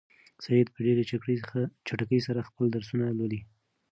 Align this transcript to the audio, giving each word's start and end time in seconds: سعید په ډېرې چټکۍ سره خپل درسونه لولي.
سعید 0.43 0.67
په 0.71 0.79
ډېرې 0.85 1.03
چټکۍ 1.87 2.19
سره 2.27 2.47
خپل 2.49 2.65
درسونه 2.75 3.05
لولي. 3.19 3.41